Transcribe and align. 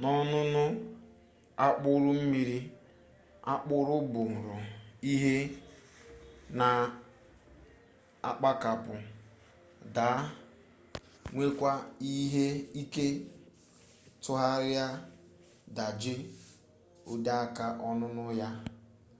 n'ọnụnụ 0.00 0.62
akpụrụ 1.66 2.10
mmiri 2.20 2.58
akpụrụ 3.52 3.96
buru 4.12 4.56
ibu 5.12 5.34
na-agbakapụ 6.58 8.94
daa 9.96 10.18
nwekwaa 11.32 11.78
ike 12.84 13.04
tụgharịa 14.22 14.86
daje 15.76 16.14
oteaka 17.10 17.66
ọnụnụ 17.88 18.24
ya 18.40 18.48